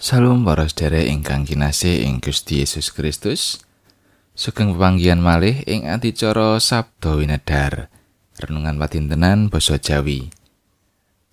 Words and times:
Salam 0.00 0.48
para 0.48 0.64
sedherek 0.64 1.12
ingkang 1.12 1.44
kinasih 1.44 2.08
ing 2.08 2.24
Gusti 2.24 2.64
Yesus 2.64 2.88
Kristus. 2.88 3.60
Sugeng 4.32 4.72
pepanggihan 4.72 5.20
malih 5.20 5.60
ing 5.68 5.84
adicara 5.84 6.56
Sabda 6.56 7.20
Winedar. 7.20 7.92
Renungan 8.40 8.80
patintenan 8.80 9.52
basa 9.52 9.76
Jawi. 9.76 10.32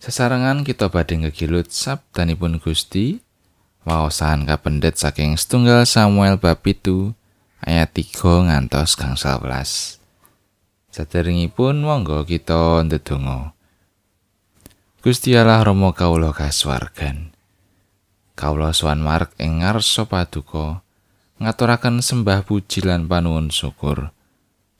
Sesarengan 0.04 0.68
kita 0.68 0.92
badhe 0.92 1.16
ngegilut 1.16 1.72
sabdanipun 1.72 2.60
Gusti 2.60 3.24
waosan 3.88 4.44
kapendet 4.44 5.00
saking 5.00 5.40
setunggal 5.40 5.88
Samuel 5.88 6.36
bab 6.36 6.60
itu 6.68 7.16
ayat 7.64 7.96
3 7.96 8.52
ngantos 8.52 9.00
gangsal 9.00 9.48
welas. 9.48 10.04
Saderengipun 10.92 11.88
monggo 11.88 12.28
kita 12.28 12.84
ndedonga. 12.84 13.56
Gusti 15.00 15.40
Allah 15.40 15.64
Rama 15.64 15.96
kawula 15.96 16.36
kasuwargan. 16.36 17.37
Kawula 18.38 18.70
sowan 18.70 19.02
marek 19.02 19.34
ing 19.42 19.66
ngarsa 19.66 20.06
paduka 20.06 20.86
ngaturaken 21.42 22.06
sembah 22.06 22.46
puji 22.46 22.86
lan 22.86 23.10
panuwun 23.10 23.50
syukur. 23.50 24.14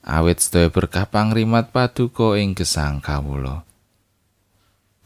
Awit 0.06 0.38
sedaya 0.38 0.70
berkah 0.70 1.10
pangrimat 1.10 1.74
paduka 1.74 2.38
ing 2.38 2.54
gesang 2.54 3.02
kawula. 3.02 3.66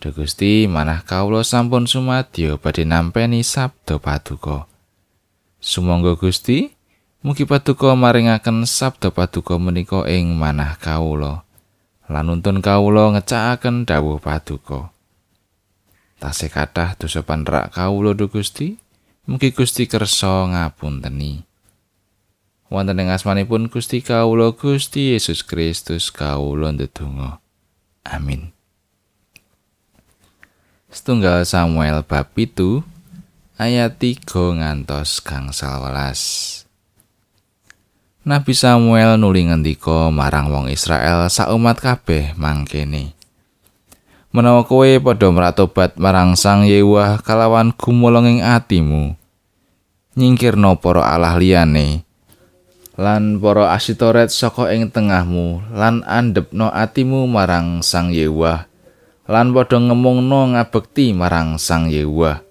Duh 0.05 0.13
Gusti, 0.13 0.69
manah 0.69 1.01
kawula 1.01 1.41
sampun 1.41 1.89
sumadyo 1.89 2.61
badhe 2.61 2.85
nampeni 2.85 3.41
sabda 3.41 3.97
paduka. 3.97 4.69
Sumangga 5.57 6.13
Gusti, 6.21 6.77
mugi 7.25 7.49
paduka 7.49 7.97
maringaken 7.97 8.69
sabda 8.69 9.09
paduka 9.17 9.57
menika 9.57 10.05
ing 10.13 10.37
manah 10.37 10.77
kawula. 10.77 11.49
Lan 12.05 12.29
nuntun 12.29 12.61
kawula 12.61 13.17
ngecakaken 13.17 13.89
dawuh 13.89 14.21
paduka. 14.21 14.92
Tasih 16.23 16.55
kathah 16.55 16.95
dosa 16.95 17.27
panrak 17.27 17.75
kawula 17.75 18.15
Duh 18.15 18.31
Gusti 18.31 18.79
mugi 19.27 19.51
Gusti 19.51 19.91
kersa 19.91 20.47
ngapunteni. 20.47 21.43
Wonten 22.71 23.03
ing 23.03 23.11
asmanipun 23.11 23.67
Gusti 23.67 23.99
kawula 24.07 24.55
Gusti 24.55 25.19
Yesus 25.19 25.43
Kristus 25.43 26.15
kawula 26.15 26.71
ndedonga. 26.71 27.43
Amin. 28.07 28.55
Setunggal 30.95 31.43
Samuel 31.43 32.07
bab 32.07 32.31
itu 32.39 32.87
ayat 33.59 33.99
3 33.99 34.23
ngantos 34.63 35.25
gangsal 35.25 35.83
welas 35.83 36.21
Nabi 38.23 38.55
Samuel 38.55 39.19
nuli 39.19 39.49
ngendika 39.49 40.13
marang 40.15 40.53
wong 40.53 40.67
Israel 40.71 41.27
saumat 41.27 41.83
kabeh 41.83 42.39
mangkene 42.39 43.19
menawa 44.33 44.65
kowe 44.65 44.89
padha 44.99 45.29
mratobat 45.29 46.01
marang 46.01 46.35
Sang 46.35 46.65
Yewah 46.65 47.21
kalawan 47.21 47.71
gumulung 47.77 48.25
ing 48.25 48.41
atimu 48.41 49.13
nyingkirno 50.17 50.81
para 50.81 51.05
Allah 51.05 51.37
liyane 51.37 52.05
lan 52.97 53.39
para 53.41 53.77
asitoret 53.77 54.33
saka 54.33 54.73
ing 54.73 54.89
tengahmu 54.89 55.61
lan 55.77 56.01
andepno 56.09 56.73
atimu 56.73 57.29
marang 57.29 57.85
Sang 57.85 58.09
Yewah 58.09 58.73
lan 59.31 59.55
padha 59.55 59.79
ngemungno 59.79 60.53
ngabekti 60.57 61.15
marang 61.15 61.57
Sang 61.57 61.89
Yewah. 61.89 62.43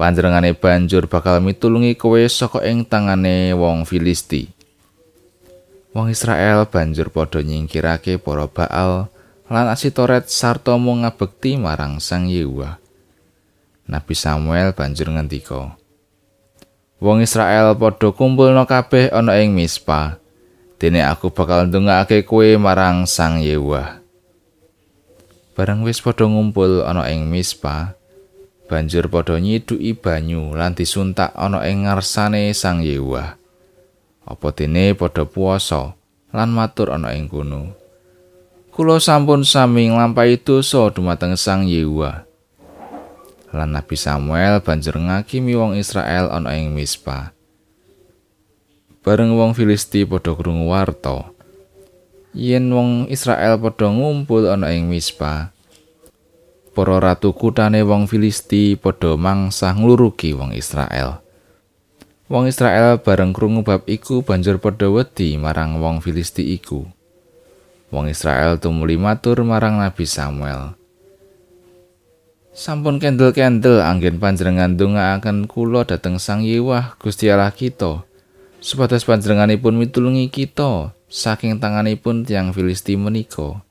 Panjenengane 0.00 0.56
banjur 0.56 1.04
bakal 1.04 1.44
mitulungi 1.44 1.92
kowe 1.92 2.18
saka 2.24 2.64
ing 2.64 2.88
tangane 2.88 3.52
wong 3.52 3.84
Filisti. 3.84 4.48
Wong 5.92 6.08
Israel 6.08 6.64
banjur 6.66 7.12
padha 7.12 7.44
nyingkirake 7.44 8.16
para 8.16 8.48
Baal 8.48 9.12
lan 9.50 9.66
asitoret 9.66 10.30
sarta 10.30 10.78
mung 10.78 11.02
ngabekti 11.02 11.58
marang 11.58 11.98
Sang 11.98 12.30
Yewa. 12.30 12.78
Nabi 13.90 14.14
Samuel 14.14 14.70
banjur 14.70 15.10
ngendika, 15.10 15.74
Wong 17.02 17.26
Israel 17.26 17.74
padha 17.74 18.14
kumpulna 18.14 18.62
kabeh 18.62 19.10
ana 19.10 19.34
ing 19.42 19.50
Mispa. 19.50 20.22
Dene 20.78 21.02
aku 21.04 21.34
bakal 21.34 21.66
ndongake 21.66 22.22
kowe 22.22 22.46
marang 22.56 23.10
Sang 23.10 23.42
Yewa. 23.42 23.98
Bareng 25.58 25.82
wis 25.82 25.98
padha 25.98 26.30
ngumpul 26.30 26.86
ana 26.86 27.10
ing 27.10 27.26
Mispa, 27.26 27.98
banjur 28.70 29.10
padha 29.10 29.42
nyiduki 29.42 29.98
banyu 29.98 30.54
lan 30.54 30.78
disuntak 30.78 31.34
ana 31.34 31.66
ing 31.66 31.90
ngarsane 31.90 32.54
Sang 32.54 32.86
Yewa. 32.86 33.34
Apa 34.22 34.54
dene 34.54 34.94
padha 34.94 35.26
puasa 35.26 35.98
lan 36.30 36.54
matur 36.54 36.94
ana 36.94 37.18
ing 37.18 37.26
kono. 37.26 37.74
Kula 38.80 38.96
sampun 38.96 39.44
sami 39.44 39.92
nglampahi 39.92 40.40
dosa 40.40 40.88
dumateng 40.88 41.36
Sang 41.36 41.68
Yehuwa. 41.68 42.24
Lan 43.52 43.76
Nabi 43.76 43.92
Samuel 43.92 44.64
banjur 44.64 44.96
ngakimi 44.96 45.52
wong 45.52 45.76
Israel 45.76 46.32
ana 46.32 46.56
ing 46.56 46.72
Mispa. 46.72 47.36
Bareng 49.04 49.36
wong 49.36 49.52
Filisti 49.52 50.08
padha 50.08 50.32
krungu 50.32 50.72
warta. 50.72 51.28
Yen 52.32 52.72
wong 52.72 53.04
Israel 53.12 53.60
padha 53.60 53.92
ngumpul 53.92 54.48
ana 54.48 54.72
ing 54.72 54.88
Mispa, 54.88 55.52
para 56.72 56.96
ratu 57.04 57.36
kutane 57.36 57.84
wong 57.84 58.08
Filisti 58.08 58.80
padha 58.80 59.12
mangsa 59.20 59.76
nglurugi 59.76 60.32
wong 60.32 60.56
Israel. 60.56 61.20
Wong 62.32 62.48
Israel 62.48 62.96
bareng 63.04 63.36
krungu 63.36 63.60
bab 63.60 63.84
iku 63.84 64.24
banjur 64.24 64.56
padha 64.56 64.88
wedi 64.88 65.36
marang 65.36 65.84
wong 65.84 66.00
Filisti 66.00 66.56
iku. 66.56 66.88
Wong 67.90 68.06
Israel 68.06 68.58
tumuli 68.62 68.94
matur 68.94 69.42
marang 69.42 69.82
Nabi 69.82 70.06
Samuel. 70.06 70.78
Sampun 72.50 73.02
kendel-kendel 73.02 73.82
anggen 73.82 74.18
panjenengan 74.22 74.74
ndongaaken 74.74 75.50
kula 75.50 75.86
dhateng 75.86 76.22
Sang 76.22 76.42
Yewah 76.42 76.94
Gusti 77.02 77.30
Allah 77.30 77.50
kita. 77.50 78.06
Supados 78.62 79.02
panjenenganipun 79.06 79.74
mitulungi 79.74 80.30
kita 80.30 80.94
saking 81.10 81.58
tanganipun 81.58 82.22
tiang 82.22 82.54
Filisti 82.54 82.94
menika. 82.94 83.62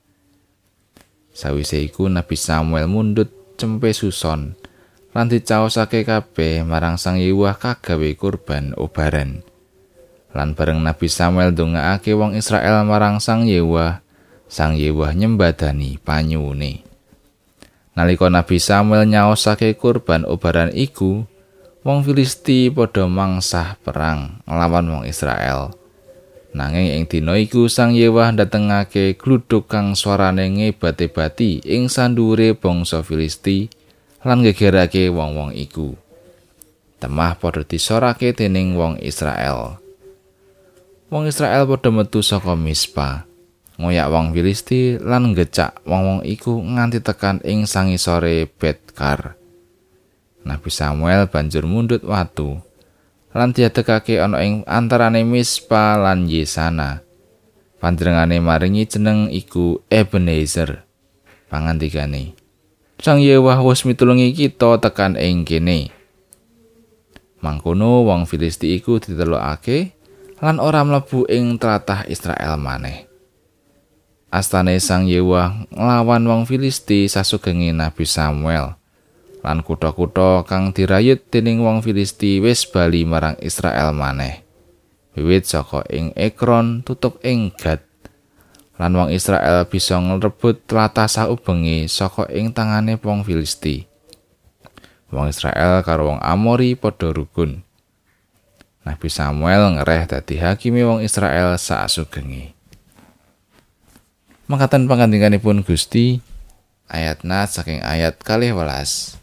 Sawise 1.32 1.80
iku 1.80 2.12
Nabi 2.12 2.36
Samuel 2.36 2.92
mundut 2.92 3.32
cempe 3.56 3.96
suson 3.96 4.60
lan 5.16 5.26
dicaosake 5.32 6.04
kabeh 6.04 6.68
marang 6.68 7.00
Sang 7.00 7.16
Yewah 7.16 7.56
kagawe 7.56 8.10
kurban 8.20 8.76
obaran. 8.76 9.48
Lan 10.30 10.54
bareng 10.54 10.86
Nabi 10.86 11.10
Samuel 11.10 11.58
ndongaake 11.58 12.14
wong 12.14 12.38
Israel 12.38 12.86
marang 12.86 13.18
Sang 13.18 13.50
Yewah, 13.50 14.06
Sang 14.50 14.74
Yewah 14.74 15.14
nyembadani 15.14 16.02
panyune. 16.02 16.82
Nalika 17.94 18.34
Nabi 18.34 18.58
Samuel 18.58 19.06
nyaosake 19.06 19.78
kurban 19.78 20.26
obaran 20.26 20.74
iku, 20.74 21.22
wong 21.86 22.02
Filisti 22.02 22.74
padha 22.74 23.06
mangsah 23.06 23.78
perang 23.86 24.42
nglawan 24.50 24.90
wong 24.90 25.04
Israel. 25.06 25.78
Nanging 26.50 26.98
ing 26.98 27.06
dina 27.06 27.38
iku 27.38 27.70
Sang 27.70 27.94
Yewah 27.94 28.34
datengake 28.34 29.14
gluduk 29.22 29.70
kang 29.70 29.94
swarane 29.94 30.50
ngebate-bati 30.50 31.62
ing 31.62 31.86
sandure 31.94 32.58
bangsa 32.58 33.06
Filisti 33.06 33.70
lan 34.26 34.42
gegerake 34.42 35.14
wong-wong 35.14 35.54
iku. 35.54 35.94
Temah 36.98 37.38
padha 37.38 37.62
disorake 37.62 38.34
dening 38.34 38.74
wong 38.74 38.98
Israel. 38.98 39.78
Wong 41.14 41.30
Israel 41.30 41.70
padha 41.70 41.94
metu 41.94 42.26
saka 42.26 42.58
Mispa. 42.58 43.29
Ngoyak 43.80 44.12
wong 44.12 44.36
Filisti 44.36 45.00
lan 45.00 45.32
ngecak 45.32 45.88
wong-wong 45.88 46.28
iku 46.28 46.60
nganti 46.60 47.00
tekan 47.00 47.40
ing 47.48 47.64
sangisore 47.64 48.46
Betkar. 48.46 49.40
Nabi 50.44 50.68
Samuel 50.68 51.32
banjur 51.32 51.64
mundut 51.64 52.04
watu 52.04 52.60
lan 53.32 53.56
diadekake 53.56 54.20
ana 54.20 54.44
ing 54.44 54.68
antarane 54.68 55.24
Mispa 55.24 55.96
lan 55.96 56.28
Yesana. 56.28 57.02
Panjenengane 57.80 58.44
maringi 58.44 58.84
jeneng 58.84 59.32
iku 59.32 59.80
Ebenezer. 59.88 60.84
Pangandikane, 61.50 62.38
Sang 63.02 63.18
Yewah 63.18 63.58
wis 63.66 63.88
mitulungi 63.88 64.38
kita 64.38 64.78
tekan 64.78 65.18
ing 65.18 65.48
kene. 65.48 65.90
Mangkono 67.42 68.06
wong 68.06 68.30
Filisti 68.30 68.78
iku 68.78 69.02
ditelokake 69.02 69.98
lan 70.44 70.62
ora 70.62 70.86
mlebu 70.86 71.26
ing 71.26 71.58
tlatah 71.58 72.06
Israel 72.06 72.60
maneh. 72.62 73.09
Astane 74.30 74.78
Sang 74.78 75.10
Yewah 75.10 75.66
nglawan 75.74 76.24
wong 76.26 76.42
Filisti 76.46 77.10
sasugenge 77.10 77.74
Nabi 77.74 78.06
Samuel. 78.06 78.78
Lan 79.42 79.66
kutha-kutha 79.66 80.46
kang 80.46 80.76
dirayut 80.76 81.26
dening 81.34 81.66
wong 81.66 81.82
Filisti 81.82 82.38
wis 82.38 82.70
bali 82.70 83.06
marang 83.06 83.40
Israel 83.42 83.96
maneh. 83.96 84.46
Wiwit 85.18 85.50
saka 85.50 85.82
ing 85.90 86.14
Ekron 86.14 86.86
tutup 86.86 87.18
ing 87.26 87.50
Gad. 87.56 87.82
Lan 88.80 88.96
wong 88.96 89.10
Israel 89.12 89.68
bisa 89.68 90.00
ngrebut 90.00 90.64
tlatah 90.70 91.10
saubenge 91.10 91.90
saka 91.90 92.30
ing 92.32 92.54
tangane 92.54 92.96
wong 93.02 93.26
Filisti. 93.26 93.90
Wong 95.10 95.32
Israel 95.32 95.82
karo 95.82 96.14
wong 96.14 96.22
Amori 96.22 96.78
padha 96.78 97.10
rukun. 97.10 97.66
Nabi 98.86 99.10
Samuel 99.10 99.76
ngereh 99.76 100.08
dadi 100.08 100.38
hakimi 100.40 100.86
wong 100.86 101.00
Israel 101.02 101.58
saasugenge. 101.58 102.59
Mangkatan 104.50 104.90
pangandinganipun 104.90 105.62
Gusti 105.62 106.26
ayat 106.90 107.22
na 107.22 107.46
saking 107.46 107.86
ayat 107.86 108.18
kalih 108.18 108.58
welas. 108.58 109.14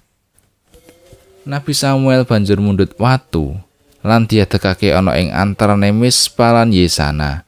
Nabi 1.42 1.74
Samuel 1.74 2.22
banjur 2.22 2.62
mundut 2.62 2.94
watu 2.94 3.58
lan 4.06 4.30
diadekake 4.30 4.94
ana 4.94 5.18
ing 5.18 5.34
antarane 5.34 5.90
Mispa 5.90 6.54
lan 6.54 6.70
Yesana. 6.70 7.42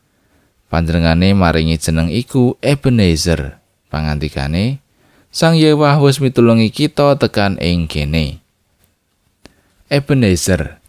Panjenengane 0.66 1.38
maringi 1.38 1.78
jeneng 1.78 2.10
iku 2.10 2.58
Ebenezer. 2.58 3.62
Pangantikane 3.94 4.82
Sang 5.30 5.54
Yewah 5.54 6.02
wis 6.02 6.18
mitulungi 6.18 6.74
kita 6.74 7.14
tekan 7.14 7.62
ing 7.62 7.86
kene. 7.86 8.42
Ebenezer 9.86 10.82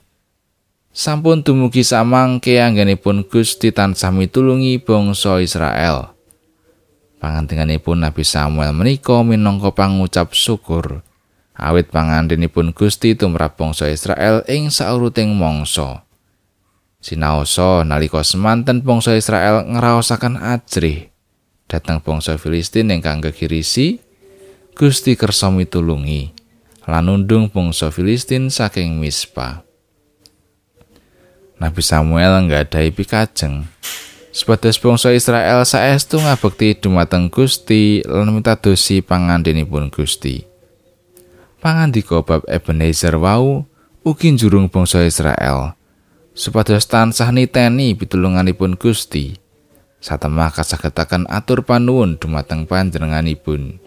Sampun 0.89 1.45
dumugi 1.45 1.85
samangke 1.85 2.57
anggenipun 2.57 3.29
Gusti 3.29 3.69
tansah 3.69 4.09
mitulungi 4.09 4.81
bangsa 4.81 5.37
Israel. 5.37 6.18
Pangantinganipun 7.19 7.99
Nabi 7.99 8.23
Samuel 8.23 8.71
menika 8.71 9.19
minangka 9.27 9.75
pangucap 9.75 10.31
syukur 10.31 11.03
awit 11.59 11.91
pangantinipun 11.91 12.71
Gusti 12.71 13.11
tumrap 13.19 13.59
bangsa 13.59 13.91
Israel 13.91 14.47
ing 14.47 14.71
sauruting 14.71 15.35
mangsa. 15.35 16.07
Sinaosa 17.03 17.83
nalika 17.83 18.23
semanten 18.23 18.79
bangsa 18.83 19.19
Israel 19.19 19.67
ngraosaken 19.67 20.39
ajrih 20.39 21.11
dhateng 21.67 21.99
bangsa 21.99 22.39
Filistin 22.39 22.91
ingkang 22.91 23.19
gegirisi 23.19 23.99
Gusti 24.75 25.19
kersa 25.19 25.51
mitulungi 25.51 26.31
lan 26.87 27.11
nundung 27.11 27.51
bangsa 27.51 27.91
Filistin 27.91 28.47
saking 28.47 28.95
Mispa. 28.95 29.67
Nabi 31.59 31.83
Samuel 31.83 32.47
nggadahi 32.47 32.95
pikajeng 32.95 33.67
Sebatas 34.29 34.77
bangsa 34.77 35.09
Israel 35.09 35.65
saestu 35.65 36.21
ngabekti 36.21 36.77
dumateng 36.77 37.33
Gusti 37.33 38.05
lan 38.05 38.29
mitadosi 38.29 39.01
pangandhenipun 39.01 39.89
Gusti. 39.89 40.45
Pangandika 41.57 42.21
bab 42.21 42.45
Ebenezer 42.45 43.17
wau 43.17 43.65
ugi 44.05 44.29
jurung 44.37 44.69
bangsa 44.69 45.01
Israel 45.01 45.73
supados 46.37 46.85
tansah 46.85 47.33
niteni 47.33 47.97
pitulunganipun 47.97 48.77
Gusti. 48.77 49.35
Satemah 49.99 50.55
kasagetaken 50.55 51.27
atur 51.27 51.67
panuwun 51.67 52.15
dumateng 52.15 52.63
panjenenganipun. 52.63 53.83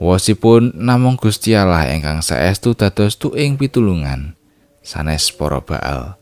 Wosipun 0.00 0.72
namung 0.78 1.20
Gusti 1.20 1.52
Allah 1.52 1.92
ingkang 1.92 2.24
saestu 2.24 2.72
dados 2.72 3.20
tuing 3.20 3.60
pitulungan 3.60 4.38
sanes 4.80 5.28
para 5.28 5.60
Baal. 5.60 6.16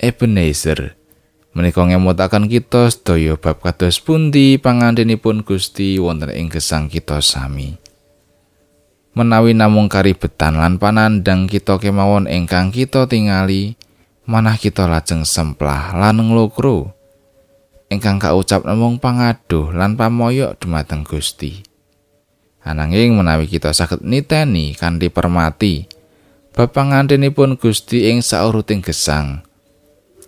Ebenezer 0.00 0.96
menika 1.54 1.86
ngemutaken 1.86 2.50
kita 2.50 2.90
sedaya 2.90 3.38
bab 3.38 3.62
kados 3.62 4.02
pundi 4.02 4.58
pangandhenipun 4.58 5.46
Gusti 5.46 6.02
wonten 6.02 6.34
ing 6.34 6.50
gesang 6.50 6.90
kita 6.90 7.22
sami. 7.22 7.78
Menawi 9.14 9.54
namung 9.54 9.86
karibetan 9.86 10.58
lan 10.58 10.82
panandang 10.82 11.46
kita 11.46 11.78
kemawon 11.78 12.26
ingkang 12.26 12.74
kita 12.74 13.06
tingali, 13.06 13.78
manah 14.26 14.58
kita 14.58 14.90
lajeng 14.90 15.22
semplah 15.22 15.94
lan 15.94 16.18
nglokro. 16.18 16.90
Ingkang 17.86 18.18
kaucap 18.18 18.66
namung 18.66 18.98
pangaduh 18.98 19.70
lan 19.70 19.94
pamoyok 19.94 20.58
dumateng 20.58 21.06
Gusti. 21.06 21.62
Ananging 22.66 23.14
menawi 23.14 23.46
kita 23.46 23.70
saged 23.70 24.02
niteni 24.02 24.74
kanthi 24.74 25.06
permati, 25.06 25.86
bab 26.50 26.74
pangandhenipun 26.74 27.54
Gusti 27.54 28.10
ing 28.10 28.18
sauruting 28.18 28.82
gesang, 28.82 29.46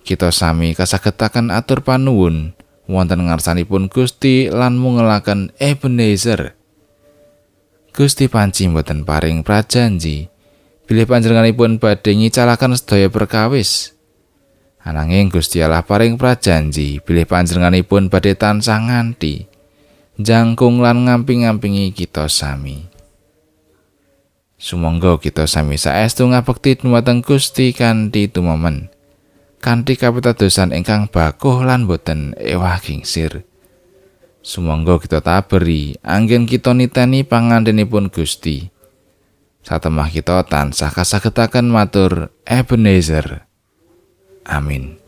kita 0.07 0.31
sami 0.31 0.79
kasagetaken 0.79 1.51
atur 1.51 1.83
panuwun 1.83 2.55
wonten 2.87 3.27
ngarsanipun 3.27 3.91
Gusti 3.91 4.47
lan 4.47 4.79
mungelaken 4.79 5.51
Ebenezer. 5.59 6.55
Gusti 7.91 8.31
panci 8.31 8.71
mboten 8.71 9.03
paring 9.03 9.43
prajanji 9.43 10.31
bilih 10.87 11.11
panjenenganipun 11.11 11.83
badhe 11.83 12.15
ngicalaken 12.15 12.79
sedaya 12.79 13.11
perkawis. 13.11 13.99
Ananging 14.87 15.35
Gusti 15.35 15.59
Allah 15.59 15.83
paring 15.83 16.15
prajanji 16.15 17.03
bilih 17.03 17.27
panjenenganipun 17.27 18.07
badhe 18.07 18.39
tansah 18.39 18.79
nganti 18.79 19.51
jangkung 20.23 20.79
lan 20.79 21.11
ngamping-ngampingi 21.11 21.91
kita 21.91 22.31
sami. 22.31 22.87
Sumangga 24.57 25.21
kita 25.21 25.45
sami 25.45 25.77
saestu 25.77 26.25
ngabekti 26.25 26.81
dumateng 26.81 27.21
Gusti 27.21 27.77
kanthi 27.77 28.31
tumomen. 28.31 28.96
Kanthi 29.61 29.99
kapitadosan 29.99 30.73
ingkang 30.73 31.09
bakuh 31.11 31.65
lan 31.65 31.85
boten 31.89 32.33
ewah 32.39 32.79
gingsir. 32.81 33.45
Sumangga 34.47 35.03
kita 35.03 35.19
taberi 35.19 35.99
anggen 36.07 36.47
kita 36.47 36.71
niteni 36.71 37.27
pangandhenipun 37.27 38.15
Gusti. 38.15 38.71
Satemah 39.67 40.07
kita 40.15 40.47
tansah 40.47 40.95
kasagetaken 40.95 41.67
matur 41.67 42.31
Ebenezer. 42.47 43.43
Amin. 44.47 45.03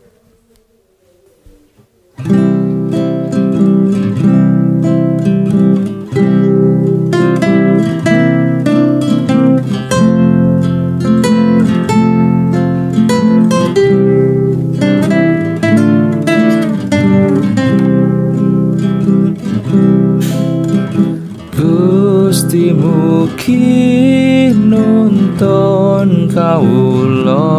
Gusti 23.49 24.53
nuntun 24.53 26.29
kawula 26.29 27.49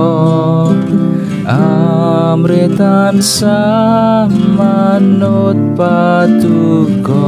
amre 1.50 2.70
tansah 2.78 4.31
manut 4.54 5.58
patuko 5.75 7.26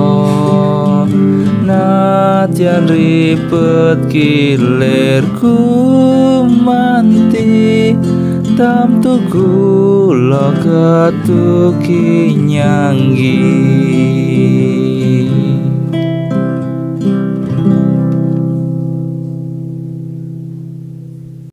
Natian 1.67 2.87
ribet 2.87 3.99
kilirku 4.07 5.59
manti. 6.47 7.99
Tam 8.55 9.03
tukula 9.03 10.55
ketuki 10.63 12.39
nyanggi. 12.39 13.43